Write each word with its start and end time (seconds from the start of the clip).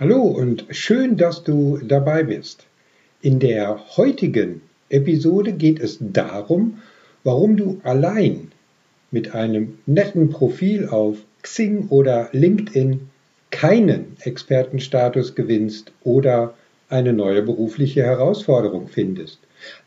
Hallo 0.00 0.22
und 0.22 0.64
schön, 0.70 1.16
dass 1.16 1.42
du 1.42 1.80
dabei 1.82 2.22
bist. 2.22 2.66
In 3.20 3.40
der 3.40 3.96
heutigen 3.96 4.62
Episode 4.90 5.52
geht 5.52 5.80
es 5.80 5.98
darum, 5.98 6.78
warum 7.24 7.56
du 7.56 7.80
allein 7.82 8.52
mit 9.10 9.34
einem 9.34 9.80
netten 9.86 10.30
Profil 10.30 10.86
auf 10.86 11.16
Xing 11.42 11.88
oder 11.88 12.28
LinkedIn 12.30 13.10
keinen 13.50 14.16
Expertenstatus 14.20 15.34
gewinnst 15.34 15.90
oder 16.04 16.54
eine 16.88 17.12
neue 17.12 17.42
berufliche 17.42 18.04
Herausforderung 18.04 18.86
findest, 18.86 19.40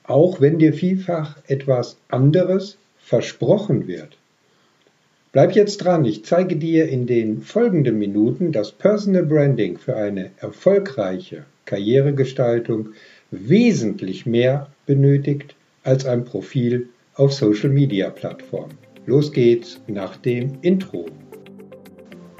auch 0.04 0.42
wenn 0.42 0.60
dir 0.60 0.74
vielfach 0.74 1.38
etwas 1.48 1.96
anderes 2.10 2.78
versprochen 2.98 3.88
wird. 3.88 4.18
Bleib 5.34 5.54
jetzt 5.54 5.78
dran, 5.78 6.04
ich 6.04 6.26
zeige 6.26 6.58
dir 6.58 6.90
in 6.90 7.08
den 7.08 7.40
folgenden 7.40 7.98
Minuten, 7.98 8.52
dass 8.52 8.74
Personal 8.74 9.24
Branding 9.24 9.78
für 9.78 9.96
eine 9.96 10.32
erfolgreiche 10.42 11.46
Karrieregestaltung 11.64 12.90
wesentlich 13.32 14.26
mehr 14.26 14.68
benötigt 14.86 15.56
als 15.84 16.06
ein 16.06 16.26
Profil 16.26 16.90
auf 17.16 17.32
Social 17.32 17.70
Media 17.70 18.10
Plattformen. 18.10 18.74
Los 19.06 19.32
geht's 19.32 19.80
nach 19.88 20.18
dem 20.18 20.58
Intro. 20.64 21.06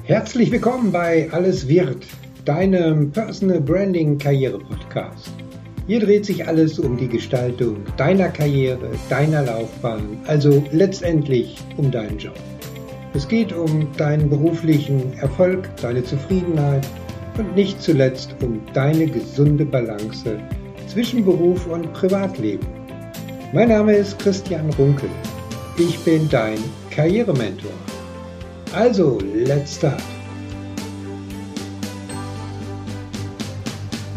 Herzlich 0.04 0.52
willkommen 0.52 0.92
bei 0.92 1.30
Alles 1.32 1.66
wird, 1.66 2.06
deinem 2.44 3.10
Personal 3.10 3.62
Branding 3.62 4.18
Karriere 4.18 4.58
Podcast. 4.58 5.32
Hier 5.86 6.00
dreht 6.00 6.26
sich 6.26 6.46
alles 6.46 6.78
um 6.78 6.98
die 6.98 7.08
Gestaltung 7.08 7.78
deiner 7.96 8.28
Karriere, 8.28 8.90
deiner 9.08 9.46
Laufbahn, 9.46 10.18
also 10.26 10.62
letztendlich 10.72 11.56
um 11.78 11.90
deinen 11.90 12.18
Job. 12.18 12.38
Es 13.14 13.28
geht 13.28 13.52
um 13.52 13.86
deinen 13.98 14.30
beruflichen 14.30 15.12
Erfolg, 15.18 15.68
deine 15.76 16.02
Zufriedenheit 16.02 16.86
und 17.36 17.54
nicht 17.54 17.82
zuletzt 17.82 18.34
um 18.42 18.60
deine 18.72 19.06
gesunde 19.06 19.66
Balance 19.66 20.40
zwischen 20.88 21.22
Beruf 21.22 21.66
und 21.66 21.92
Privatleben. 21.92 22.66
Mein 23.52 23.68
Name 23.68 23.96
ist 23.96 24.18
Christian 24.18 24.70
Runkel. 24.78 25.10
Ich 25.76 25.98
bin 25.98 26.26
dein 26.30 26.58
Karrierementor. 26.90 27.72
Also, 28.74 29.18
let's 29.34 29.76
start. 29.76 30.02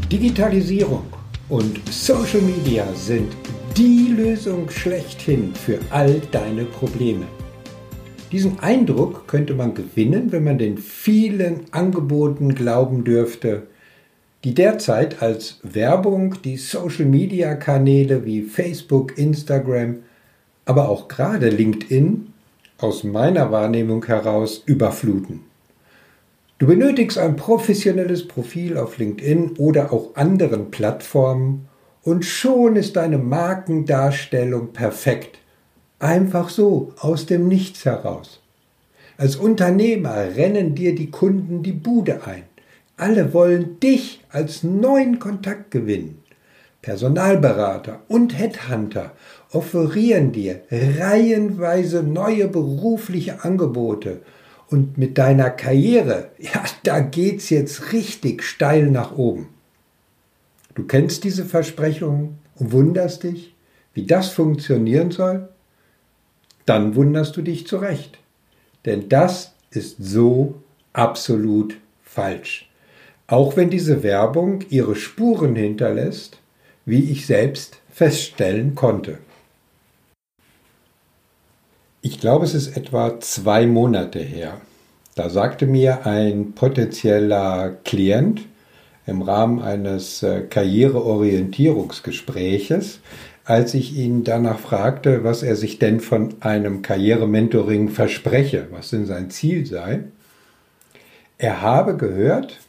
Digitalisierung 0.09 1.03
und 1.50 1.81
Social 1.91 2.41
Media 2.41 2.86
sind 2.94 3.36
die 3.75 4.14
Lösung 4.16 4.69
schlechthin 4.69 5.53
für 5.53 5.80
all 5.89 6.22
deine 6.31 6.64
Probleme. 6.64 7.25
Diesen 8.36 8.59
Eindruck 8.59 9.30
könnte 9.30 9.53
man 9.53 9.75
gewinnen, 9.75 10.33
wenn 10.33 10.44
man 10.44 10.58
den 10.58 10.78
vielen 10.78 11.61
Angeboten 11.72 12.53
glauben 12.53 13.05
dürfte, 13.05 13.64
die 14.44 14.53
derzeit 14.53 15.22
als 15.22 15.61
Werbung 15.64 16.36
die 16.44 16.58
Social-Media-Kanäle 16.58 18.25
wie 18.25 18.41
Facebook, 18.41 19.17
Instagram, 19.17 20.00
aber 20.66 20.89
auch 20.89 21.08
gerade 21.08 21.47
LinkedIn 21.47 22.33
aus 22.78 23.06
meiner 23.06 23.52
Wahrnehmung 23.52 24.06
heraus 24.06 24.61
überfluten. 24.66 25.39
Du 26.58 26.67
benötigst 26.67 27.17
ein 27.17 27.38
professionelles 27.38 28.28
Profil 28.28 28.78
auf 28.78 28.97
LinkedIn 28.97 29.52
oder 29.59 29.94
auch 29.94 30.13
anderen 30.17 30.72
Plattformen 30.72 31.69
und 32.03 32.25
schon 32.25 32.75
ist 32.75 32.97
deine 32.97 33.17
Markendarstellung 33.17 34.73
perfekt. 34.73 35.39
Einfach 35.99 36.49
so, 36.49 36.93
aus 36.99 37.25
dem 37.25 37.47
Nichts 37.47 37.85
heraus. 37.85 38.41
Als 39.17 39.38
Unternehmer 39.38 40.15
rennen 40.35 40.75
dir 40.75 40.93
die 40.93 41.09
Kunden 41.09 41.63
die 41.63 41.71
Bude 41.71 42.25
ein. 42.25 42.43
Alle 42.97 43.33
wollen 43.33 43.79
dich 43.79 44.21
als 44.29 44.63
neuen 44.63 45.19
Kontakt 45.19 45.71
gewinnen. 45.71 46.21
Personalberater 46.81 48.01
und 48.07 48.38
Headhunter 48.38 49.13
offerieren 49.51 50.31
dir 50.31 50.61
reihenweise 50.69 52.03
neue 52.03 52.47
berufliche 52.47 53.44
Angebote 53.44 54.22
und 54.69 54.97
mit 54.97 55.17
deiner 55.17 55.50
Karriere, 55.50 56.29
ja, 56.38 56.63
da 56.84 57.00
geht's 57.00 57.50
jetzt 57.50 57.94
richtig 57.94 58.44
steil 58.44 58.91
nach 58.91 59.17
oben. 59.17 59.47
Du 60.75 60.84
kennst 60.84 61.23
diese 61.23 61.45
Versprechungen 61.45 62.38
und 62.55 62.72
wunderst 62.72 63.23
dich, 63.23 63.55
wie 63.94 64.05
das 64.05 64.29
funktionieren 64.29 65.11
soll? 65.11 65.50
Dann 66.66 66.96
wunderst 66.96 67.38
du 67.38 67.42
dich 67.42 67.68
zurecht. 67.68 68.18
Denn 68.86 69.09
das 69.09 69.53
ist 69.72 69.98
so 70.00 70.56
absolut 70.94 71.76
falsch. 72.03 72.70
Auch 73.28 73.58
wenn 73.58 73.70
diese 73.70 74.03
Werbung 74.03 74.64
ihre 74.70 74.96
Spuren 74.96 75.56
hinterlässt, 75.56 76.40
wie 76.86 77.12
ich 77.12 77.26
selbst 77.26 77.80
feststellen 77.92 78.76
konnte. 78.76 79.18
Ich 82.02 82.20
glaube, 82.20 82.46
es 82.46 82.53
ist 82.53 82.78
etwa 82.78 83.20
zwei 83.20 83.66
Monate 83.66 84.20
her. 84.20 84.62
Da 85.16 85.30
sagte 85.30 85.66
mir 85.66 86.06
ein 86.06 86.53
potenzieller 86.53 87.78
Klient 87.84 88.42
im 89.08 89.24
Rahmen 89.24 89.59
eines 89.62 90.22
äh, 90.22 90.42
Karriereorientierungsgespräches, 90.42 93.00
als 93.45 93.75
ich 93.75 93.95
ihn 93.95 94.23
danach 94.23 94.59
fragte, 94.59 95.23
was 95.23 95.44
er 95.44 95.56
sich 95.56 95.78
denn 95.78 96.00
von 96.00 96.33
einem 96.39 96.81
Karrierementoring 96.81 97.89
verspreche, 97.89 98.67
was 98.72 98.89
denn 98.89 99.06
sein 99.06 99.29
Ziel 99.29 99.66
sei. 99.67 100.01
Er 101.38 101.61
habe 101.61 101.95
gehört, 101.95 102.59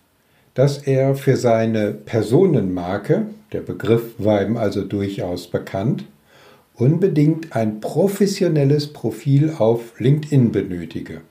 dass 0.52 0.78
er 0.78 1.14
für 1.14 1.36
seine 1.36 1.92
Personenmarke, 1.92 3.26
der 3.52 3.60
Begriff 3.60 4.14
war 4.18 4.42
ihm 4.42 4.56
also 4.56 4.84
durchaus 4.84 5.48
bekannt, 5.48 6.04
unbedingt 6.74 7.56
ein 7.56 7.80
professionelles 7.80 8.92
Profil 8.92 9.54
auf 9.58 9.98
LinkedIn 9.98 10.52
benötige. 10.52 11.22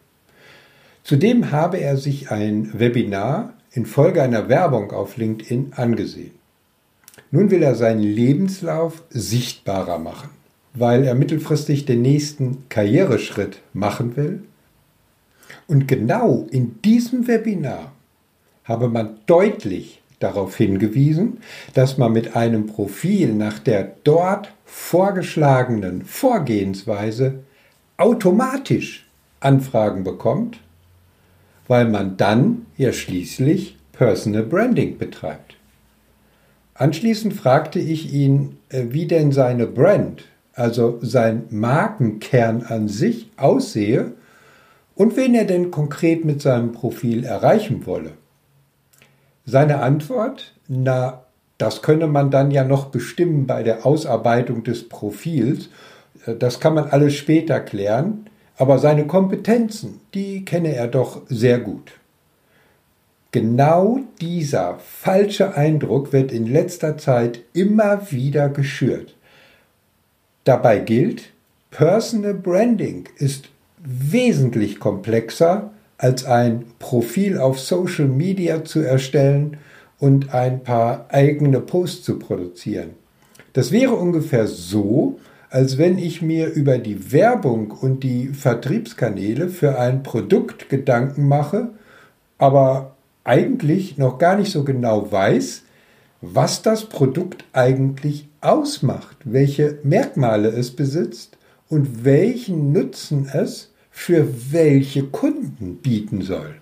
Zudem 1.03 1.51
habe 1.51 1.77
er 1.77 1.97
sich 1.97 2.31
ein 2.31 2.71
Webinar 2.73 3.53
infolge 3.71 4.23
einer 4.23 4.49
Werbung 4.49 4.91
auf 4.91 5.17
LinkedIn 5.17 5.73
angesehen. 5.75 6.44
Nun 7.35 7.51
will 7.51 7.63
er 7.63 7.75
seinen 7.75 7.99
Lebenslauf 8.01 9.03
sichtbarer 9.09 9.99
machen, 9.99 10.29
weil 10.73 11.03
er 11.03 11.15
mittelfristig 11.15 11.83
den 11.83 12.01
nächsten 12.01 12.63
Karriereschritt 12.69 13.59
machen 13.73 14.15
will. 14.15 14.43
Und 15.67 15.85
genau 15.85 16.47
in 16.49 16.81
diesem 16.81 17.27
Webinar 17.27 17.91
habe 18.63 18.87
man 18.87 19.17
deutlich 19.25 20.01
darauf 20.19 20.55
hingewiesen, 20.55 21.39
dass 21.73 21.97
man 21.97 22.13
mit 22.13 22.37
einem 22.37 22.67
Profil 22.67 23.33
nach 23.33 23.59
der 23.59 23.91
dort 24.05 24.53
vorgeschlagenen 24.63 26.05
Vorgehensweise 26.05 27.39
automatisch 27.97 29.09
Anfragen 29.41 30.05
bekommt, 30.05 30.61
weil 31.67 31.89
man 31.89 32.15
dann 32.15 32.65
ja 32.77 32.93
schließlich 32.93 33.75
Personal 33.91 34.43
Branding 34.43 34.97
betreibt. 34.97 35.54
Anschließend 36.77 37.33
fragte 37.33 37.79
ich 37.79 38.13
ihn, 38.13 38.57
äh, 38.69 38.87
wie 38.89 39.07
denn 39.07 39.31
seine 39.31 39.65
Brand, 39.65 40.25
also 40.53 40.99
sein 41.01 41.43
Markenkern 41.49 42.63
an 42.63 42.89
sich 42.89 43.31
aussehe 43.37 44.11
und 44.93 45.15
wen 45.15 45.35
er 45.35 45.45
denn 45.45 45.71
konkret 45.71 46.25
mit 46.25 46.41
seinem 46.41 46.73
Profil 46.73 47.23
erreichen 47.23 47.85
wolle. 47.85 48.11
Seine 49.45 49.79
Antwort, 49.79 50.53
na, 50.67 51.23
das 51.57 51.81
könne 51.81 52.07
man 52.07 52.29
dann 52.29 52.51
ja 52.51 52.65
noch 52.65 52.87
bestimmen 52.87 53.47
bei 53.47 53.63
der 53.63 53.85
Ausarbeitung 53.85 54.65
des 54.65 54.89
Profils, 54.89 55.69
äh, 56.25 56.35
das 56.35 56.59
kann 56.59 56.73
man 56.73 56.89
alles 56.89 57.15
später 57.15 57.61
klären, 57.61 58.29
aber 58.57 58.79
seine 58.79 59.07
Kompetenzen, 59.07 60.01
die 60.13 60.43
kenne 60.43 60.75
er 60.75 60.87
doch 60.87 61.21
sehr 61.29 61.59
gut. 61.59 61.93
Genau 63.35 63.99
dieser 64.21 64.79
falsche 64.79 65.55
Eindruck 65.57 66.13
wird 66.13 66.31
in 66.31 66.45
letzter 66.45 66.97
Zeit 66.97 67.41
immer 67.51 68.09
wieder 68.09 68.47
geschürt. 68.47 69.13
Dabei 70.45 70.79
gilt, 70.79 71.33
Personal 71.69 72.33
Branding 72.33 73.09
ist 73.17 73.49
wesentlich 73.83 74.79
komplexer 74.79 75.71
als 75.97 76.23
ein 76.23 76.63
Profil 76.79 77.37
auf 77.37 77.59
Social 77.59 78.07
Media 78.07 78.63
zu 78.63 78.79
erstellen 78.79 79.57
und 79.99 80.33
ein 80.33 80.63
paar 80.63 81.07
eigene 81.09 81.59
Posts 81.59 82.03
zu 82.03 82.17
produzieren. 82.17 82.91
Das 83.51 83.73
wäre 83.73 83.95
ungefähr 83.95 84.47
so, 84.47 85.19
als 85.49 85.77
wenn 85.77 85.97
ich 85.97 86.21
mir 86.21 86.47
über 86.53 86.77
die 86.77 87.11
Werbung 87.11 87.71
und 87.71 88.01
die 88.01 88.29
Vertriebskanäle 88.29 89.49
für 89.49 89.77
ein 89.77 90.03
Produkt 90.03 90.69
Gedanken 90.69 91.27
mache, 91.27 91.71
aber 92.37 92.94
eigentlich 93.25 93.97
noch 93.97 94.17
gar 94.17 94.37
nicht 94.37 94.51
so 94.51 94.63
genau 94.63 95.11
weiß, 95.11 95.63
was 96.21 96.61
das 96.61 96.85
Produkt 96.85 97.43
eigentlich 97.51 98.27
ausmacht, 98.39 99.17
welche 99.25 99.79
Merkmale 99.83 100.49
es 100.49 100.71
besitzt 100.71 101.37
und 101.67 102.05
welchen 102.05 102.71
Nutzen 102.71 103.29
es 103.31 103.71
für 103.91 104.27
welche 104.51 105.03
Kunden 105.03 105.77
bieten 105.77 106.21
soll. 106.21 106.55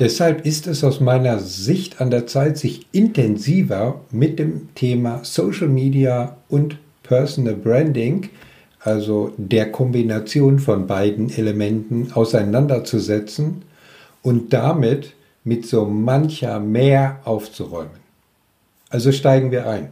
Deshalb 0.00 0.44
ist 0.44 0.66
es 0.66 0.82
aus 0.82 1.00
meiner 1.00 1.38
Sicht 1.38 2.00
an 2.00 2.10
der 2.10 2.26
Zeit, 2.26 2.58
sich 2.58 2.86
intensiver 2.90 4.00
mit 4.10 4.40
dem 4.40 4.74
Thema 4.74 5.20
Social 5.22 5.68
Media 5.68 6.36
und 6.48 6.78
Personal 7.04 7.54
Branding, 7.54 8.30
also 8.80 9.32
der 9.36 9.70
Kombination 9.70 10.58
von 10.58 10.86
beiden 10.86 11.30
Elementen, 11.30 12.10
auseinanderzusetzen 12.12 13.62
und 14.22 14.52
damit 14.52 15.14
mit 15.44 15.66
so 15.66 15.84
mancher 15.84 16.58
mehr 16.58 17.20
aufzuräumen. 17.24 18.02
Also 18.88 19.12
steigen 19.12 19.50
wir 19.50 19.68
ein. 19.68 19.90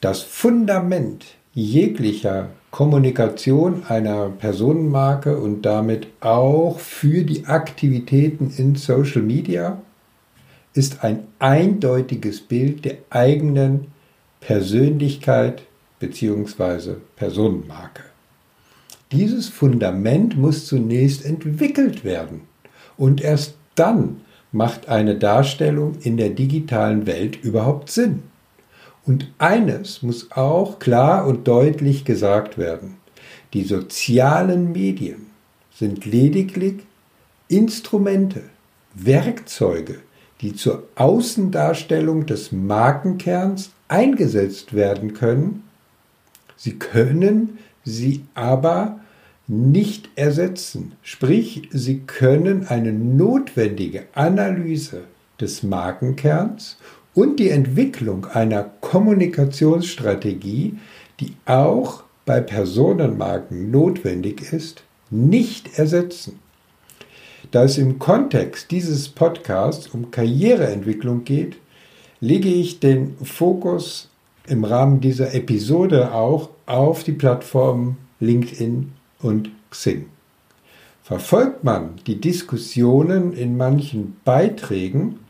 Das 0.00 0.22
Fundament 0.22 1.24
jeglicher 1.52 2.50
Kommunikation 2.70 3.84
einer 3.88 4.28
Personenmarke 4.28 5.38
und 5.38 5.62
damit 5.62 6.06
auch 6.20 6.78
für 6.78 7.24
die 7.24 7.46
Aktivitäten 7.46 8.52
in 8.56 8.76
Social 8.76 9.22
Media 9.22 9.80
ist 10.74 11.02
ein 11.02 11.24
eindeutiges 11.38 12.40
Bild 12.40 12.84
der 12.84 12.98
eigenen 13.10 13.88
Persönlichkeit 14.40 15.62
bzw. 15.98 16.96
Personenmarke. 17.16 18.04
Dieses 19.10 19.48
Fundament 19.48 20.36
muss 20.36 20.66
zunächst 20.66 21.24
entwickelt 21.24 22.04
werden 22.04 22.42
und 22.96 23.20
erst 23.22 23.54
dann 23.74 24.20
macht 24.52 24.88
eine 24.88 25.16
Darstellung 25.16 25.96
in 26.02 26.16
der 26.16 26.30
digitalen 26.30 27.06
Welt 27.06 27.36
überhaupt 27.42 27.90
Sinn. 27.90 28.22
Und 29.04 29.32
eines 29.38 30.02
muss 30.02 30.32
auch 30.32 30.78
klar 30.78 31.26
und 31.26 31.48
deutlich 31.48 32.04
gesagt 32.04 32.58
werden. 32.58 32.96
Die 33.54 33.64
sozialen 33.64 34.72
Medien 34.72 35.26
sind 35.74 36.04
lediglich 36.04 36.80
Instrumente, 37.48 38.42
Werkzeuge, 38.94 40.00
die 40.40 40.54
zur 40.54 40.84
Außendarstellung 40.96 42.26
des 42.26 42.52
Markenkerns 42.52 43.70
eingesetzt 43.88 44.74
werden 44.74 45.14
können. 45.14 45.64
Sie 46.56 46.78
können 46.78 47.58
sie 47.84 48.24
aber 48.34 49.00
nicht 49.48 50.10
ersetzen. 50.14 50.92
Sprich, 51.02 51.68
sie 51.72 52.00
können 52.00 52.66
eine 52.66 52.92
notwendige 52.92 54.04
Analyse 54.12 55.04
des 55.40 55.62
Markenkerns 55.62 56.76
und 57.14 57.40
die 57.40 57.48
Entwicklung 57.48 58.26
einer 58.26 58.62
Kommunikationsstrategie, 58.62 60.76
die 61.18 61.32
auch 61.46 62.02
bei 62.26 62.42
Personenmarken 62.42 63.70
notwendig 63.70 64.52
ist, 64.52 64.82
nicht 65.10 65.78
ersetzen. 65.78 66.38
Da 67.50 67.64
es 67.64 67.78
im 67.78 67.98
Kontext 67.98 68.70
dieses 68.70 69.08
Podcasts 69.08 69.88
um 69.88 70.10
Karriereentwicklung 70.10 71.24
geht, 71.24 71.56
lege 72.20 72.50
ich 72.50 72.80
den 72.80 73.16
Fokus 73.22 74.10
im 74.46 74.64
Rahmen 74.64 75.00
dieser 75.00 75.34
Episode 75.34 76.12
auch 76.12 76.50
auf 76.66 77.02
die 77.04 77.12
Plattformen 77.12 77.96
LinkedIn 78.20 78.92
und 79.20 79.50
Xing. 79.70 80.06
Verfolgt 81.02 81.64
man 81.64 81.96
die 82.06 82.20
Diskussionen 82.20 83.32
in 83.32 83.56
manchen 83.56 84.16
Beiträgen, 84.24 85.20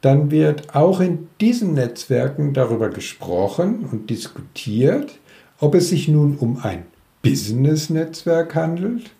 dann 0.00 0.30
wird 0.30 0.74
auch 0.74 1.00
in 1.00 1.28
diesen 1.40 1.74
Netzwerken 1.74 2.54
darüber 2.54 2.88
gesprochen 2.88 3.88
und 3.90 4.08
diskutiert, 4.10 5.18
ob 5.58 5.74
es 5.74 5.88
sich 5.88 6.06
nun 6.08 6.36
um 6.38 6.60
ein 6.62 6.84
Business-Netzwerk 7.22 8.54
handelt 8.54 9.10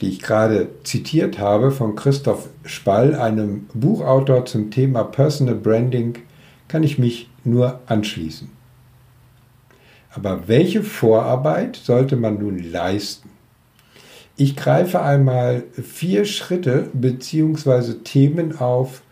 die 0.00 0.08
ich 0.08 0.20
gerade 0.20 0.68
zitiert 0.82 1.38
habe 1.38 1.70
von 1.70 1.94
Christoph 1.94 2.48
Spall, 2.64 3.14
einem 3.14 3.66
Buchautor 3.74 4.46
zum 4.46 4.70
Thema 4.70 5.04
Personal 5.04 5.54
Branding, 5.54 6.18
kann 6.68 6.82
ich 6.82 6.98
mich 6.98 7.28
nur 7.44 7.80
anschließen. 7.86 8.48
Aber 10.12 10.48
welche 10.48 10.82
Vorarbeit 10.82 11.76
sollte 11.76 12.16
man 12.16 12.38
nun 12.38 12.58
leisten? 12.58 13.30
Ich 14.36 14.56
greife 14.56 15.02
einmal 15.02 15.64
vier 15.72 16.24
Schritte 16.24 16.88
bzw. 16.92 17.94
Themen 18.02 18.58
auf, 18.58 19.02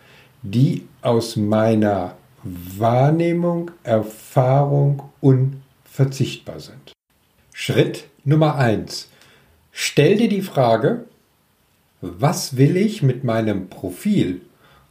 die 0.43 0.87
aus 1.03 1.37
meiner 1.37 2.18
Wahrnehmung, 2.43 3.71
Erfahrung 3.83 5.03
unverzichtbar 5.21 6.61
sind. 6.61 6.93
Schritt 7.53 8.05
Nummer 8.25 8.57
eins: 8.57 9.09
Stell 9.73 10.17
dir 10.17 10.29
die 10.29 10.43
Frage, 10.43 11.05
was 12.01 12.57
will 12.57 12.77
ich 12.77 13.03
mit 13.03 13.25
meinem 13.25 13.69
Profil 13.69 14.43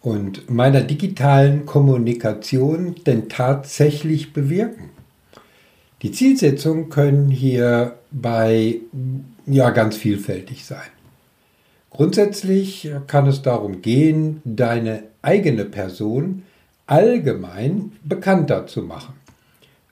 und 0.01 0.49
meiner 0.49 0.81
digitalen 0.81 1.65
Kommunikation 1.65 2.95
denn 3.05 3.29
tatsächlich 3.29 4.33
bewirken? 4.33 4.89
Die 6.01 6.11
Zielsetzungen 6.11 6.89
können 6.89 7.29
hierbei 7.29 8.81
ja 9.45 9.69
ganz 9.71 9.97
vielfältig 9.97 10.65
sein. 10.65 10.89
Grundsätzlich 11.89 12.91
kann 13.07 13.25
es 13.25 13.41
darum 13.41 13.81
gehen, 13.81 14.41
deine 14.43 15.03
eigene 15.21 15.65
Person 15.65 16.43
allgemein 16.88 17.94
bekannter 18.03 18.67
zu 18.67 18.82
machen. 18.82 19.13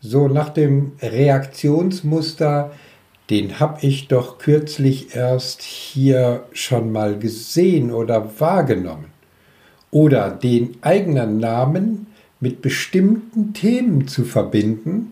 So 0.02 0.28
nach 0.28 0.50
dem 0.50 0.94
Reaktionsmuster, 1.02 2.72
den 3.30 3.60
habe 3.60 3.86
ich 3.86 4.08
doch 4.08 4.38
kürzlich 4.38 5.16
erst 5.16 5.62
hier 5.62 6.46
schon 6.54 6.92
mal 6.92 7.18
gesehen 7.18 7.92
oder 7.92 8.40
wahrgenommen. 8.40 9.06
Oder 9.92 10.30
den 10.32 10.78
eigenen 10.82 11.38
Namen 11.38 12.08
mit 12.40 12.62
bestimmten 12.62 13.54
Themen 13.54 14.08
zu 14.08 14.24
verbinden, 14.24 15.12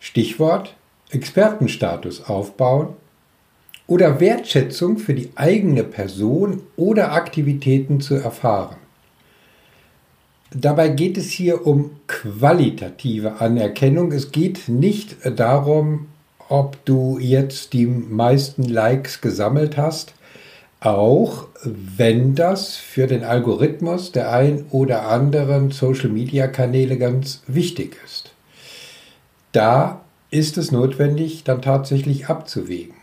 Stichwort 0.00 0.74
Expertenstatus 1.10 2.24
aufbauen 2.24 2.88
oder 3.86 4.20
Wertschätzung 4.20 4.98
für 4.98 5.14
die 5.14 5.30
eigene 5.36 5.84
Person 5.84 6.62
oder 6.76 7.12
Aktivitäten 7.12 8.00
zu 8.00 8.16
erfahren. 8.16 8.76
Dabei 10.54 10.88
geht 10.88 11.18
es 11.18 11.30
hier 11.30 11.66
um 11.66 11.90
qualitative 12.06 13.40
Anerkennung. 13.40 14.12
Es 14.12 14.30
geht 14.30 14.68
nicht 14.68 15.16
darum, 15.38 16.06
ob 16.48 16.84
du 16.84 17.18
jetzt 17.18 17.72
die 17.72 17.86
meisten 17.86 18.62
Likes 18.62 19.20
gesammelt 19.20 19.76
hast, 19.76 20.14
auch 20.78 21.48
wenn 21.64 22.36
das 22.36 22.76
für 22.76 23.08
den 23.08 23.24
Algorithmus 23.24 24.12
der 24.12 24.30
ein 24.32 24.66
oder 24.70 25.08
anderen 25.08 25.72
Social-Media-Kanäle 25.72 26.96
ganz 26.96 27.42
wichtig 27.48 27.96
ist. 28.04 28.32
Da 29.50 30.02
ist 30.30 30.58
es 30.58 30.70
notwendig, 30.70 31.42
dann 31.42 31.62
tatsächlich 31.62 32.28
abzuwägen. 32.28 32.94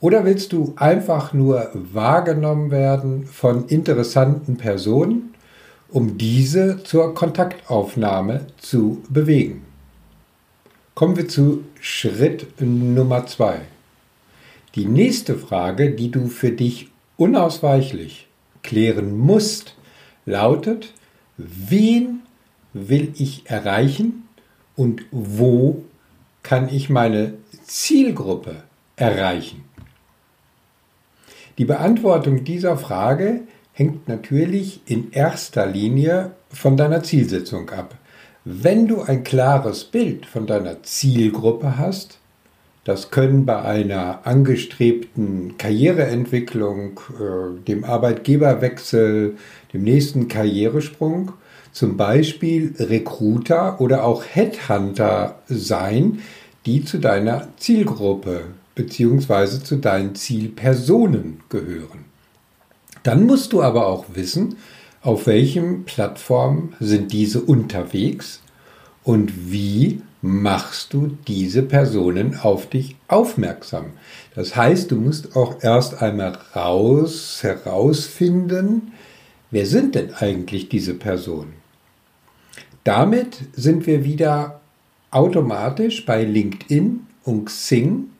Oder 0.00 0.24
willst 0.24 0.52
du 0.52 0.74
einfach 0.76 1.32
nur 1.32 1.70
wahrgenommen 1.72 2.70
werden 2.70 3.24
von 3.24 3.68
interessanten 3.68 4.56
Personen, 4.56 5.31
um 5.92 6.16
diese 6.16 6.82
zur 6.84 7.14
Kontaktaufnahme 7.14 8.46
zu 8.56 9.02
bewegen? 9.10 9.62
Kommen 10.94 11.16
wir 11.16 11.28
zu 11.28 11.64
Schritt 11.80 12.60
Nummer 12.60 13.26
zwei. 13.26 13.60
Die 14.74 14.86
nächste 14.86 15.36
Frage, 15.36 15.90
die 15.90 16.10
du 16.10 16.28
für 16.28 16.50
dich 16.50 16.88
unausweichlich 17.18 18.26
klären 18.62 19.18
musst, 19.18 19.76
lautet, 20.24 20.94
wen 21.36 22.20
will 22.72 23.12
ich 23.16 23.50
erreichen 23.50 24.26
und 24.76 25.02
wo 25.10 25.84
kann 26.42 26.70
ich 26.70 26.88
meine 26.88 27.34
Zielgruppe 27.64 28.62
erreichen? 28.96 29.64
Die 31.58 31.66
Beantwortung 31.66 32.44
dieser 32.44 32.78
Frage 32.78 33.42
hängt 33.72 34.08
natürlich 34.08 34.80
in 34.86 35.12
erster 35.12 35.66
Linie 35.66 36.32
von 36.50 36.76
deiner 36.76 37.02
Zielsetzung 37.02 37.70
ab. 37.70 37.94
Wenn 38.44 38.88
du 38.88 39.02
ein 39.02 39.24
klares 39.24 39.84
Bild 39.84 40.26
von 40.26 40.46
deiner 40.46 40.82
Zielgruppe 40.82 41.78
hast, 41.78 42.18
das 42.84 43.12
können 43.12 43.46
bei 43.46 43.62
einer 43.62 44.26
angestrebten 44.26 45.56
Karriereentwicklung, 45.56 47.00
äh, 47.10 47.60
dem 47.64 47.84
Arbeitgeberwechsel, 47.84 49.36
dem 49.72 49.82
nächsten 49.84 50.26
Karrieresprung 50.26 51.32
zum 51.70 51.96
Beispiel 51.96 52.74
Recruiter 52.78 53.80
oder 53.80 54.04
auch 54.04 54.24
Headhunter 54.24 55.38
sein, 55.46 56.18
die 56.66 56.84
zu 56.84 56.98
deiner 56.98 57.48
Zielgruppe 57.56 58.46
bzw. 58.74 59.62
zu 59.62 59.76
deinen 59.76 60.16
Zielpersonen 60.16 61.40
gehören. 61.48 62.11
Dann 63.02 63.26
musst 63.26 63.52
du 63.52 63.62
aber 63.62 63.86
auch 63.86 64.06
wissen, 64.14 64.56
auf 65.02 65.26
welchen 65.26 65.84
Plattformen 65.84 66.74
sind 66.78 67.12
diese 67.12 67.40
unterwegs 67.40 68.40
und 69.02 69.50
wie 69.50 70.00
machst 70.22 70.94
du 70.94 71.18
diese 71.26 71.62
Personen 71.62 72.38
auf 72.40 72.68
dich 72.68 72.94
aufmerksam. 73.08 73.86
Das 74.36 74.54
heißt, 74.54 74.92
du 74.92 74.96
musst 74.96 75.34
auch 75.34 75.62
erst 75.62 76.00
einmal 76.00 76.38
raus 76.54 77.40
herausfinden, 77.42 78.92
wer 79.50 79.66
sind 79.66 79.96
denn 79.96 80.14
eigentlich 80.14 80.68
diese 80.68 80.94
Personen? 80.94 81.54
Damit 82.84 83.38
sind 83.54 83.86
wir 83.86 84.04
wieder 84.04 84.60
automatisch 85.10 86.06
bei 86.06 86.24
LinkedIn 86.24 87.00
und 87.24 87.46
Xing, 87.46 88.11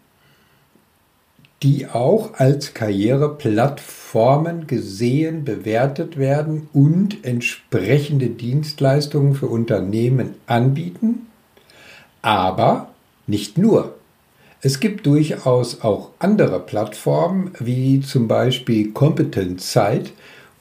die 1.63 1.87
auch 1.87 2.35
als 2.35 2.75
Karriereplattformen 2.75 4.67
gesehen, 4.67 5.45
bewertet 5.45 6.17
werden 6.17 6.69
und 6.73 7.25
entsprechende 7.25 8.27
Dienstleistungen 8.27 9.35
für 9.35 9.47
Unternehmen 9.47 10.35
anbieten. 10.47 11.29
Aber 12.21 12.89
nicht 13.27 13.59
nur. 13.59 13.95
Es 14.61 14.81
gibt 14.81 15.07
durchaus 15.07 15.83
auch 15.83 16.11
andere 16.19 16.61
Plattformen, 16.61 17.53
wie 17.59 18.01
zum 18.01 18.29
Beispiel 18.29 18.93
Competence 18.93 19.73
Site, 19.73 20.11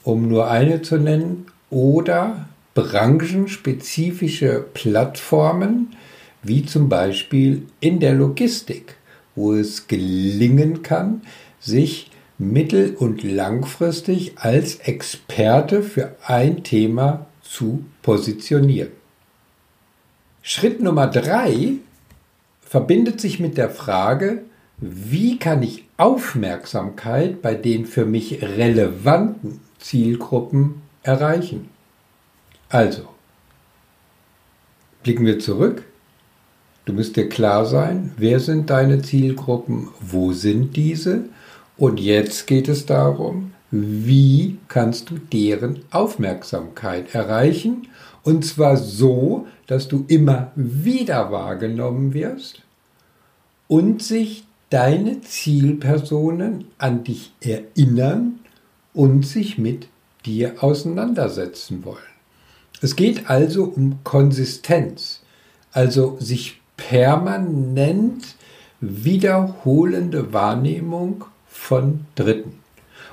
um 0.02 0.28
nur 0.28 0.50
eine 0.50 0.82
zu 0.82 0.96
nennen, 0.98 1.46
oder 1.70 2.48
branchenspezifische 2.74 4.64
Plattformen, 4.74 5.94
wie 6.42 6.64
zum 6.64 6.88
Beispiel 6.88 7.66
in 7.80 8.00
der 8.00 8.14
Logistik, 8.14 8.96
wo 9.34 9.54
es 9.54 9.86
gelingen 9.86 10.82
kann, 10.82 11.22
sich 11.60 12.10
mittel- 12.38 12.96
und 12.96 13.22
langfristig 13.22 14.38
als 14.38 14.76
Experte 14.76 15.82
für 15.82 16.16
ein 16.26 16.64
Thema 16.64 17.26
zu 17.42 17.84
positionieren. 18.02 18.90
Schritt 20.42 20.82
Nummer 20.82 21.06
drei 21.06 21.74
verbindet 22.60 23.20
sich 23.20 23.38
mit 23.38 23.56
der 23.56 23.70
Frage, 23.70 24.42
wie 24.78 25.38
kann 25.38 25.62
ich 25.62 25.84
Aufmerksamkeit 25.96 27.40
bei 27.40 27.54
den 27.54 27.86
für 27.86 28.04
mich 28.04 28.42
relevanten 28.42 29.60
Zielgruppen 29.78 30.82
erreichen? 31.04 31.68
Also, 32.68 33.08
blicken 35.04 35.24
wir 35.24 35.38
zurück. 35.38 35.84
Du 36.84 36.92
musst 36.92 37.16
dir 37.16 37.28
klar 37.28 37.64
sein, 37.64 38.12
wer 38.16 38.40
sind 38.40 38.68
deine 38.70 39.02
Zielgruppen, 39.02 39.88
wo 40.00 40.32
sind 40.32 40.76
diese 40.76 41.24
und 41.76 42.00
jetzt 42.00 42.48
geht 42.48 42.68
es 42.68 42.86
darum, 42.86 43.52
wie 43.70 44.58
kannst 44.66 45.10
du 45.10 45.18
deren 45.18 45.80
Aufmerksamkeit 45.92 47.14
erreichen 47.14 47.86
und 48.24 48.44
zwar 48.44 48.76
so, 48.76 49.46
dass 49.68 49.86
du 49.86 50.04
immer 50.08 50.50
wieder 50.56 51.30
wahrgenommen 51.30 52.14
wirst 52.14 52.62
und 53.68 54.02
sich 54.02 54.44
deine 54.68 55.20
Zielpersonen 55.20 56.64
an 56.78 57.04
dich 57.04 57.32
erinnern 57.40 58.40
und 58.92 59.24
sich 59.24 59.56
mit 59.56 59.86
dir 60.26 60.62
auseinandersetzen 60.64 61.84
wollen. 61.84 61.98
Es 62.80 62.96
geht 62.96 63.30
also 63.30 63.64
um 63.64 64.00
Konsistenz, 64.02 65.20
also 65.72 66.16
sich 66.18 66.61
permanent 66.76 68.34
wiederholende 68.80 70.32
Wahrnehmung 70.32 71.24
von 71.46 72.06
Dritten. 72.14 72.58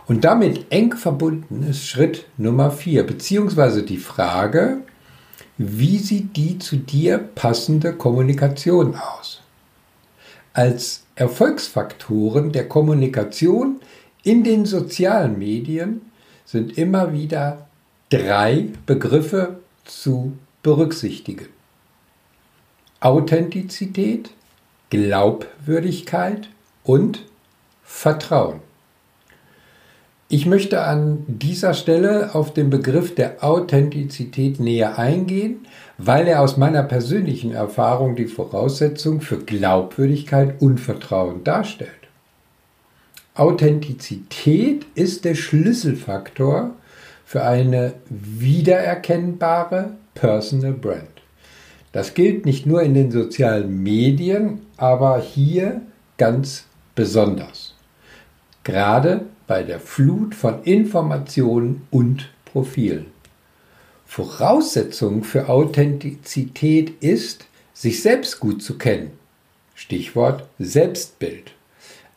Und 0.07 0.23
damit 0.23 0.65
eng 0.71 0.95
verbunden 0.95 1.63
ist 1.69 1.85
Schritt 1.85 2.25
Nummer 2.37 2.71
vier, 2.71 3.05
beziehungsweise 3.05 3.83
die 3.83 3.97
Frage, 3.97 4.79
wie 5.57 5.99
sieht 5.99 6.35
die 6.35 6.57
zu 6.57 6.77
dir 6.77 7.17
passende 7.17 7.93
Kommunikation 7.93 8.95
aus? 8.95 9.41
Als 10.53 11.03
Erfolgsfaktoren 11.15 12.51
der 12.51 12.67
Kommunikation 12.67 13.81
in 14.23 14.43
den 14.43 14.65
sozialen 14.65 15.37
Medien 15.37 16.01
sind 16.45 16.77
immer 16.77 17.13
wieder 17.13 17.67
drei 18.09 18.69
Begriffe 18.85 19.59
zu 19.85 20.33
berücksichtigen. 20.63 21.47
Authentizität, 23.01 24.31
Glaubwürdigkeit 24.89 26.49
und 26.83 27.25
Vertrauen. 27.83 28.59
Ich 30.27 30.45
möchte 30.45 30.83
an 30.83 31.23
dieser 31.27 31.73
Stelle 31.73 32.35
auf 32.35 32.53
den 32.53 32.69
Begriff 32.69 33.15
der 33.15 33.43
Authentizität 33.43 34.59
näher 34.59 34.99
eingehen, 34.99 35.65
weil 35.97 36.27
er 36.27 36.41
aus 36.41 36.57
meiner 36.57 36.83
persönlichen 36.83 37.51
Erfahrung 37.51 38.15
die 38.15 38.27
Voraussetzung 38.27 39.21
für 39.21 39.39
Glaubwürdigkeit 39.39 40.61
und 40.61 40.79
Vertrauen 40.79 41.43
darstellt. 41.43 41.91
Authentizität 43.33 44.85
ist 44.93 45.23
der 45.23 45.35
Schlüsselfaktor 45.35 46.71
für 47.25 47.43
eine 47.43 47.93
wiedererkennbare 48.09 49.91
Personal 50.13 50.73
Brand. 50.73 51.18
Das 51.91 52.13
gilt 52.13 52.45
nicht 52.45 52.65
nur 52.65 52.83
in 52.83 52.93
den 52.93 53.11
sozialen 53.11 53.81
Medien, 53.81 54.61
aber 54.77 55.19
hier 55.19 55.81
ganz 56.17 56.65
besonders. 56.95 57.75
Gerade 58.63 59.25
bei 59.47 59.63
der 59.63 59.79
Flut 59.79 60.35
von 60.35 60.63
Informationen 60.63 61.87
und 61.89 62.29
Profilen. 62.45 63.07
Voraussetzung 64.05 65.23
für 65.23 65.49
Authentizität 65.49 67.01
ist, 67.01 67.45
sich 67.73 68.01
selbst 68.01 68.39
gut 68.39 68.61
zu 68.61 68.77
kennen. 68.77 69.11
Stichwort 69.75 70.47
Selbstbild. 70.59 71.53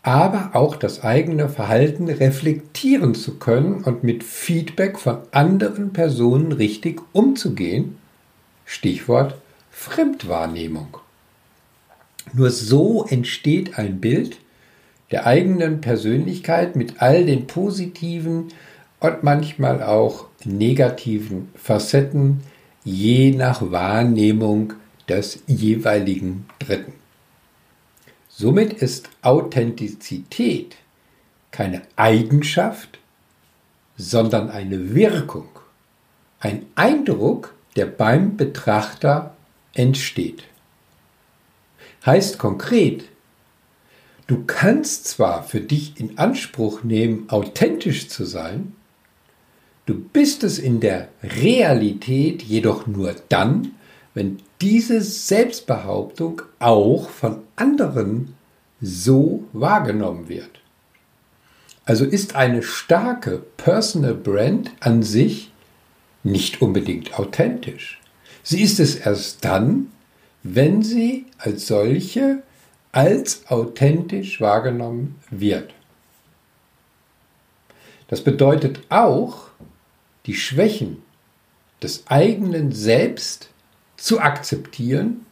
Aber 0.02 0.50
auch 0.54 0.74
das 0.74 1.04
eigene 1.04 1.48
Verhalten 1.48 2.08
reflektieren 2.08 3.14
zu 3.14 3.38
können 3.38 3.84
und 3.84 4.02
mit 4.02 4.24
Feedback 4.24 4.98
von 4.98 5.18
anderen 5.30 5.92
Personen 5.92 6.50
richtig 6.50 7.00
umzugehen. 7.12 7.98
Stichwort 8.64 9.36
Fremdwahrnehmung. 9.72 10.98
Nur 12.32 12.50
so 12.50 13.04
entsteht 13.04 13.78
ein 13.78 14.00
Bild, 14.00 14.38
der 15.10 15.26
eigenen 15.26 15.80
Persönlichkeit 15.80 16.76
mit 16.76 17.02
all 17.02 17.24
den 17.24 17.48
positiven 17.48 18.48
und 19.00 19.22
manchmal 19.24 19.82
auch 19.82 20.26
negativen 20.44 21.48
Facetten, 21.56 22.42
je 22.84 23.32
nach 23.32 23.72
Wahrnehmung 23.72 24.74
des 25.08 25.42
jeweiligen 25.46 26.46
Dritten. 26.60 26.92
Somit 28.28 28.74
ist 28.74 29.10
Authentizität 29.22 30.76
keine 31.50 31.82
Eigenschaft, 31.96 32.98
sondern 33.96 34.50
eine 34.50 34.94
Wirkung, 34.94 35.48
ein 36.40 36.66
Eindruck, 36.74 37.54
der 37.76 37.86
beim 37.86 38.36
Betrachter 38.36 39.34
entsteht. 39.74 40.44
Heißt 42.04 42.38
konkret, 42.38 43.04
du 44.26 44.44
kannst 44.46 45.06
zwar 45.06 45.44
für 45.44 45.60
dich 45.60 46.00
in 46.00 46.18
Anspruch 46.18 46.82
nehmen, 46.82 47.28
authentisch 47.28 48.08
zu 48.08 48.24
sein, 48.24 48.74
du 49.86 49.94
bist 49.94 50.42
es 50.44 50.58
in 50.58 50.80
der 50.80 51.08
Realität 51.22 52.42
jedoch 52.42 52.86
nur 52.86 53.14
dann, 53.28 53.72
wenn 54.14 54.38
diese 54.60 55.00
Selbstbehauptung 55.00 56.42
auch 56.58 57.08
von 57.08 57.42
anderen 57.56 58.34
so 58.80 59.44
wahrgenommen 59.52 60.28
wird. 60.28 60.60
Also 61.84 62.04
ist 62.04 62.36
eine 62.36 62.62
starke 62.62 63.42
Personal 63.56 64.14
Brand 64.14 64.70
an 64.80 65.02
sich 65.02 65.50
nicht 66.22 66.62
unbedingt 66.62 67.18
authentisch. 67.18 68.01
Sie 68.42 68.62
ist 68.62 68.80
es 68.80 68.96
erst 68.96 69.44
dann, 69.44 69.92
wenn 70.42 70.82
sie 70.82 71.26
als 71.38 71.66
solche 71.66 72.42
als 72.90 73.46
authentisch 73.48 74.40
wahrgenommen 74.40 75.18
wird. 75.30 75.72
Das 78.08 78.22
bedeutet 78.22 78.80
auch, 78.90 79.48
die 80.26 80.34
Schwächen 80.34 81.02
des 81.82 82.06
eigenen 82.06 82.72
Selbst 82.72 83.48
zu 83.96 84.20
akzeptieren 84.20 85.24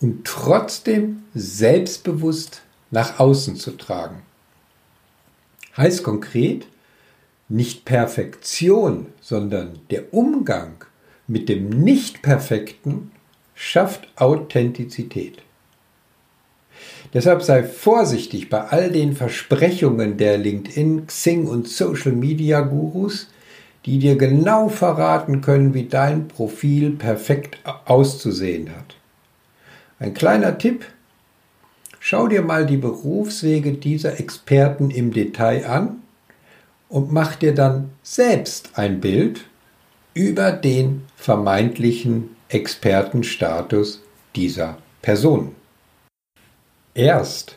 und 0.00 0.24
trotzdem 0.26 1.24
selbstbewusst 1.34 2.62
nach 2.90 3.18
außen 3.20 3.56
zu 3.56 3.72
tragen. 3.72 4.22
Heißt 5.76 6.02
konkret, 6.02 6.66
nicht 7.48 7.84
Perfektion, 7.84 9.06
sondern 9.20 9.80
der 9.90 10.14
Umgang 10.14 10.84
mit 11.26 11.48
dem 11.48 11.68
Nicht-Perfekten 11.68 13.10
schafft 13.54 14.08
Authentizität. 14.16 15.42
Deshalb 17.12 17.42
sei 17.42 17.62
vorsichtig 17.62 18.50
bei 18.50 18.60
all 18.60 18.90
den 18.90 19.14
Versprechungen 19.14 20.16
der 20.16 20.36
LinkedIn, 20.36 21.06
Xing 21.06 21.46
und 21.46 21.68
Social 21.68 22.12
Media 22.12 22.60
Gurus, 22.60 23.28
die 23.86 23.98
dir 23.98 24.16
genau 24.16 24.68
verraten 24.68 25.40
können, 25.40 25.74
wie 25.74 25.84
dein 25.84 26.26
Profil 26.28 26.92
perfekt 26.92 27.58
auszusehen 27.84 28.70
hat. 28.70 28.96
Ein 29.98 30.14
kleiner 30.14 30.58
Tipp. 30.58 30.86
Schau 32.00 32.28
dir 32.28 32.42
mal 32.42 32.66
die 32.66 32.76
Berufswege 32.76 33.72
dieser 33.72 34.18
Experten 34.18 34.90
im 34.90 35.12
Detail 35.12 35.66
an 35.66 36.02
und 36.88 37.12
mach 37.12 37.36
dir 37.36 37.54
dann 37.54 37.90
selbst 38.02 38.70
ein 38.74 39.00
Bild 39.00 39.44
über 40.14 40.52
den 40.52 41.02
vermeintlichen 41.16 42.30
Expertenstatus 42.48 44.02
dieser 44.34 44.78
Person. 45.02 45.54
Erst 46.94 47.56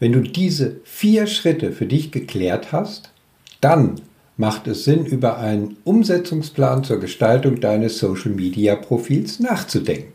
wenn 0.00 0.12
du 0.12 0.22
diese 0.22 0.80
vier 0.84 1.26
Schritte 1.26 1.72
für 1.72 1.84
dich 1.84 2.10
geklärt 2.10 2.72
hast, 2.72 3.10
dann 3.60 4.00
macht 4.38 4.66
es 4.66 4.84
Sinn, 4.84 5.04
über 5.04 5.36
einen 5.36 5.76
Umsetzungsplan 5.84 6.82
zur 6.82 6.98
Gestaltung 6.98 7.60
deines 7.60 7.98
Social-Media-Profils 7.98 9.40
nachzudenken. 9.40 10.14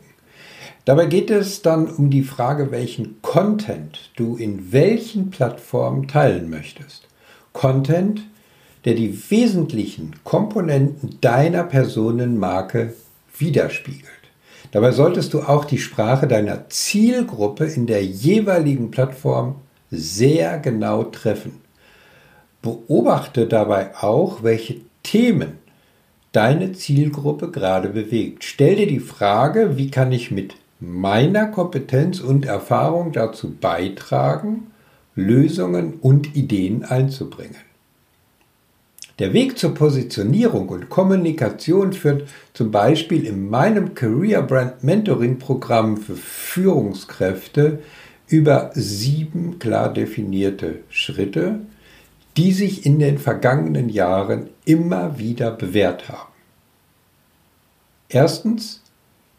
Dabei 0.84 1.06
geht 1.06 1.30
es 1.30 1.62
dann 1.62 1.88
um 1.88 2.10
die 2.10 2.24
Frage, 2.24 2.72
welchen 2.72 3.22
Content 3.22 4.10
du 4.16 4.36
in 4.36 4.72
welchen 4.72 5.30
Plattformen 5.30 6.08
teilen 6.08 6.50
möchtest. 6.50 7.06
Content, 7.52 8.22
der 8.86 8.94
die 8.94 9.30
wesentlichen 9.30 10.14
Komponenten 10.24 11.18
deiner 11.20 11.64
Personenmarke 11.64 12.94
widerspiegelt. 13.36 14.06
Dabei 14.70 14.92
solltest 14.92 15.34
du 15.34 15.42
auch 15.42 15.64
die 15.64 15.78
Sprache 15.78 16.26
deiner 16.28 16.68
Zielgruppe 16.68 17.66
in 17.66 17.86
der 17.86 18.04
jeweiligen 18.04 18.90
Plattform 18.90 19.56
sehr 19.90 20.58
genau 20.58 21.02
treffen. 21.04 21.60
Beobachte 22.62 23.46
dabei 23.46 23.94
auch, 23.96 24.42
welche 24.42 24.76
Themen 25.02 25.58
deine 26.32 26.72
Zielgruppe 26.72 27.50
gerade 27.50 27.88
bewegt. 27.88 28.44
Stell 28.44 28.76
dir 28.76 28.86
die 28.86 29.00
Frage, 29.00 29.76
wie 29.76 29.90
kann 29.90 30.12
ich 30.12 30.30
mit 30.30 30.54
meiner 30.80 31.46
Kompetenz 31.46 32.20
und 32.20 32.44
Erfahrung 32.44 33.12
dazu 33.12 33.50
beitragen, 33.50 34.70
Lösungen 35.14 35.94
und 35.94 36.36
Ideen 36.36 36.84
einzubringen. 36.84 37.65
Der 39.18 39.32
Weg 39.32 39.58
zur 39.58 39.72
Positionierung 39.72 40.68
und 40.68 40.90
Kommunikation 40.90 41.94
führt 41.94 42.28
zum 42.52 42.70
Beispiel 42.70 43.24
in 43.24 43.48
meinem 43.48 43.94
Career 43.94 44.42
Brand 44.42 44.84
Mentoring 44.84 45.38
Programm 45.38 45.96
für 45.96 46.16
Führungskräfte 46.16 47.82
über 48.28 48.72
sieben 48.74 49.58
klar 49.58 49.90
definierte 49.92 50.80
Schritte, 50.90 51.60
die 52.36 52.52
sich 52.52 52.84
in 52.84 52.98
den 52.98 53.16
vergangenen 53.16 53.88
Jahren 53.88 54.50
immer 54.66 55.18
wieder 55.18 55.50
bewährt 55.50 56.10
haben. 56.10 56.32
Erstens 58.10 58.82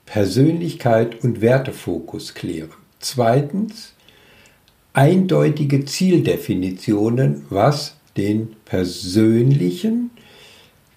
Persönlichkeit 0.07 1.23
und 1.23 1.41
Wertefokus 1.41 2.33
klären. 2.33 2.71
Zweitens 2.99 3.93
eindeutige 4.93 5.85
Zieldefinitionen, 5.85 7.45
was 7.49 7.96
den 8.17 8.55
persönlichen 8.65 10.11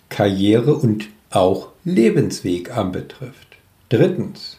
Karriere- 0.08 0.74
und 0.74 1.08
auch 1.30 1.68
Lebensweg 1.84 2.76
anbetrifft. 2.76 3.58
Drittens, 3.88 4.58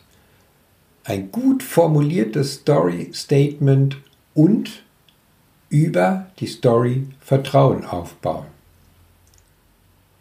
ein 1.03 1.31
gut 1.31 1.63
formuliertes 1.63 2.55
Story-Statement 2.55 3.97
und 4.33 4.83
über 5.69 6.27
die 6.39 6.47
Story 6.47 7.07
Vertrauen 7.19 7.85
aufbauen. 7.85 8.45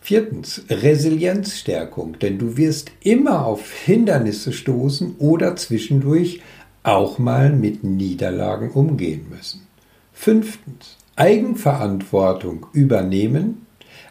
Viertens, 0.00 0.62
Resilienzstärkung, 0.70 2.18
denn 2.18 2.38
du 2.38 2.56
wirst 2.56 2.90
immer 3.00 3.44
auf 3.44 3.72
Hindernisse 3.72 4.52
stoßen 4.52 5.16
oder 5.18 5.56
zwischendurch 5.56 6.40
auch 6.82 7.18
mal 7.18 7.50
mit 7.50 7.84
Niederlagen 7.84 8.70
umgehen 8.70 9.26
müssen. 9.28 9.66
Fünftens, 10.12 10.96
Eigenverantwortung 11.20 12.68
übernehmen 12.72 13.66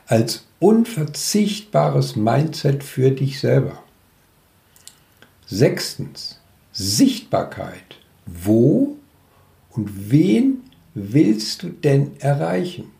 als 0.05 0.45
unverzichtbares 0.59 2.15
Mindset 2.15 2.83
für 2.83 3.09
dich 3.09 3.39
selber. 3.39 3.79
Sechstens, 5.47 6.39
Sichtbarkeit. 6.71 7.97
Wo 8.27 8.95
und 9.71 10.11
wen 10.11 10.61
willst 10.93 11.63
du 11.63 11.69
denn 11.69 12.11
erreichen? 12.19 12.91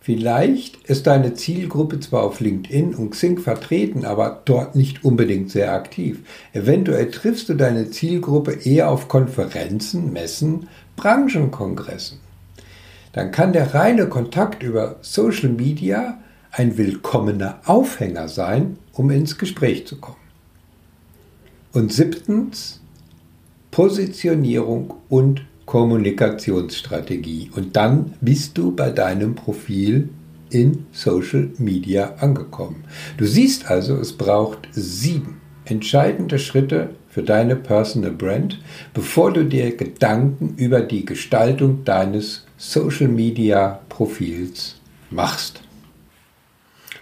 Vielleicht 0.00 0.84
ist 0.84 1.08
deine 1.08 1.34
Zielgruppe 1.34 1.98
zwar 1.98 2.22
auf 2.22 2.38
LinkedIn 2.38 2.94
und 2.94 3.10
Xing 3.10 3.38
vertreten, 3.38 4.04
aber 4.04 4.42
dort 4.44 4.76
nicht 4.76 5.04
unbedingt 5.04 5.50
sehr 5.50 5.72
aktiv. 5.72 6.20
Eventuell 6.52 7.10
triffst 7.10 7.48
du 7.48 7.54
deine 7.54 7.90
Zielgruppe 7.90 8.52
eher 8.52 8.88
auf 8.88 9.08
Konferenzen, 9.08 10.12
Messen, 10.12 10.68
Branchenkongressen 10.94 12.20
dann 13.16 13.30
kann 13.30 13.54
der 13.54 13.74
reine 13.74 14.10
Kontakt 14.10 14.62
über 14.62 14.96
Social 15.00 15.48
Media 15.48 16.18
ein 16.52 16.76
willkommener 16.76 17.60
Aufhänger 17.64 18.28
sein, 18.28 18.76
um 18.92 19.10
ins 19.10 19.38
Gespräch 19.38 19.86
zu 19.86 19.96
kommen. 19.96 20.18
Und 21.72 21.94
siebtens, 21.94 22.82
Positionierung 23.70 24.92
und 25.08 25.46
Kommunikationsstrategie. 25.64 27.50
Und 27.56 27.74
dann 27.74 28.12
bist 28.20 28.58
du 28.58 28.76
bei 28.76 28.90
deinem 28.90 29.34
Profil 29.34 30.10
in 30.50 30.84
Social 30.92 31.48
Media 31.56 32.16
angekommen. 32.18 32.84
Du 33.16 33.24
siehst 33.24 33.70
also, 33.70 33.96
es 33.96 34.12
braucht 34.12 34.68
sieben 34.72 35.40
entscheidende 35.64 36.38
Schritte 36.38 36.90
für 37.08 37.22
deine 37.22 37.56
Personal 37.56 38.10
Brand, 38.10 38.60
bevor 38.92 39.32
du 39.32 39.46
dir 39.46 39.74
Gedanken 39.74 40.54
über 40.58 40.82
die 40.82 41.06
Gestaltung 41.06 41.82
deines 41.86 42.45
Social 42.58 43.08
Media 43.08 43.80
Profils 43.90 44.76
machst. 45.10 45.60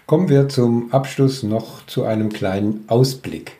Kommen 0.05 0.27
wir 0.27 0.49
zum 0.49 0.91
Abschluss 0.91 1.43
noch 1.43 1.85
zu 1.85 2.03
einem 2.03 2.33
kleinen 2.33 2.83
Ausblick. 2.87 3.53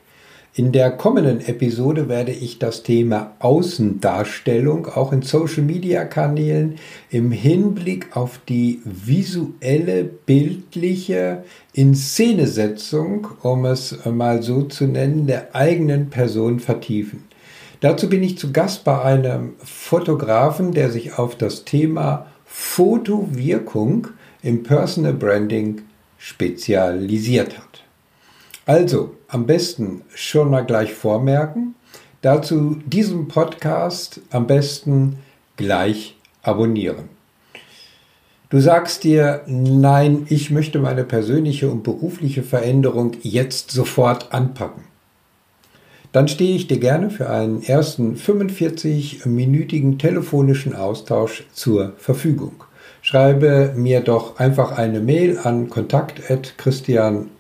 In 0.54 0.74
der 0.74 0.92
kommenden 0.92 1.40
Episode 1.40 2.10
werde 2.10 2.34
ich 2.34 2.60
das 2.60 2.84
Thema 2.84 3.34
Außendarstellung 3.40 4.88
auch 4.88 5.14
in 5.14 5.22
Social-Media-Kanälen 5.22 6.76
im 7.10 7.32
Hinblick 7.32 8.16
auf 8.16 8.40
die 8.48 8.82
visuelle, 8.84 10.04
bildliche 10.04 11.46
Inszenesetzung, 11.72 13.28
um 13.42 13.64
es 13.64 14.06
mal 14.06 14.44
so 14.44 14.64
zu 14.64 14.86
nennen, 14.86 15.28
der 15.28 15.56
eigenen 15.56 16.10
Person 16.10 16.60
vertiefen. 16.60 17.24
Dazu 17.86 18.10
bin 18.10 18.24
ich 18.24 18.36
zu 18.40 18.52
Gast 18.52 18.84
bei 18.84 19.00
einem 19.00 19.54
Fotografen, 19.64 20.72
der 20.72 20.90
sich 20.90 21.20
auf 21.20 21.38
das 21.38 21.66
Thema 21.66 22.26
Fotowirkung 22.44 24.08
im 24.42 24.64
Personal 24.64 25.14
Branding 25.14 25.84
spezialisiert 26.18 27.60
hat. 27.60 27.84
Also, 28.66 29.14
am 29.28 29.46
besten 29.46 30.02
schon 30.16 30.50
mal 30.50 30.66
gleich 30.66 30.96
vormerken. 30.96 31.76
Dazu 32.24 32.78
diesen 32.88 33.28
Podcast 33.28 34.20
am 34.32 34.48
besten 34.48 35.20
gleich 35.56 36.18
abonnieren. 36.42 37.10
Du 38.50 38.60
sagst 38.62 39.04
dir, 39.04 39.44
nein, 39.46 40.26
ich 40.30 40.50
möchte 40.50 40.80
meine 40.80 41.04
persönliche 41.04 41.70
und 41.70 41.84
berufliche 41.84 42.42
Veränderung 42.42 43.12
jetzt 43.22 43.70
sofort 43.70 44.34
anpacken. 44.34 44.86
Dann 46.16 46.28
stehe 46.30 46.56
ich 46.56 46.68
dir 46.68 46.80
gerne 46.80 47.10
für 47.10 47.30
einen 47.30 47.62
ersten 47.62 48.16
45-minütigen 48.16 50.00
telefonischen 50.00 50.74
Austausch 50.74 51.44
zur 51.52 51.92
Verfügung. 51.98 52.64
Schreibe 53.02 53.74
mir 53.76 54.00
doch 54.00 54.40
einfach 54.40 54.78
eine 54.78 55.02
Mail 55.02 55.38
an 55.44 55.70
kontakt.christian 55.70 57.32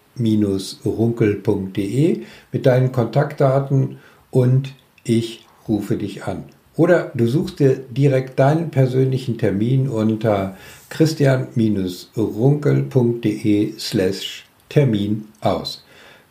runkel.de 0.86 2.24
mit 2.52 2.66
deinen 2.66 2.92
Kontaktdaten 2.92 4.00
und 4.30 4.74
ich 5.06 5.46
rufe 5.70 5.96
dich 5.96 6.26
an. 6.26 6.44
Oder 6.76 7.14
du 7.16 7.28
suchst 7.28 7.62
dir 7.62 7.78
direkt 7.78 8.38
deinen 8.40 8.72
persönlichen 8.72 9.38
Termin 9.38 9.88
unter 9.88 10.58
christian-runkel.de 10.90 13.74
slash 13.80 14.46
Termin 14.68 15.30
aus. 15.40 15.85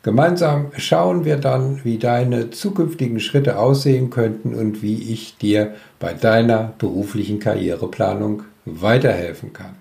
Gemeinsam 0.04 0.66
schauen 0.76 1.24
wir 1.24 1.38
dann, 1.38 1.80
wie 1.82 1.96
deine 1.96 2.50
zukünftigen 2.50 3.20
Schritte 3.20 3.58
aussehen 3.58 4.10
könnten 4.10 4.54
und 4.54 4.82
wie 4.82 5.10
ich 5.10 5.38
dir 5.38 5.76
bei 5.98 6.12
deiner 6.12 6.74
beruflichen 6.76 7.38
Karriereplanung 7.38 8.42
weiterhelfen 8.66 9.54
kann. 9.54 9.76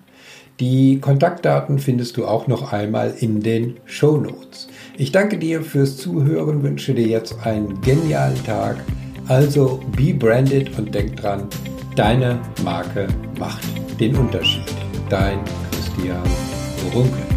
Die 0.60 0.98
Kontaktdaten 0.98 1.78
findest 1.78 2.16
du 2.16 2.24
auch 2.24 2.46
noch 2.46 2.72
einmal 2.72 3.12
in 3.20 3.42
den 3.42 3.76
Show 3.84 4.16
Notes. 4.16 4.68
Ich 4.96 5.12
danke 5.12 5.36
dir 5.36 5.60
fürs 5.60 5.98
Zuhören, 5.98 6.62
wünsche 6.62 6.94
dir 6.94 7.06
jetzt 7.06 7.44
einen 7.44 7.82
genialen 7.82 8.42
Tag. 8.46 8.76
Also 9.28 9.82
be 9.94 10.14
branded 10.14 10.78
und 10.78 10.94
denk 10.94 11.16
dran, 11.16 11.48
deine 11.96 12.38
Marke 12.64 13.08
macht 13.38 13.64
den 14.00 14.16
Unterschied. 14.16 14.72
Dein 15.10 15.40
Christian 15.70 16.22
Runkel. 16.94 17.33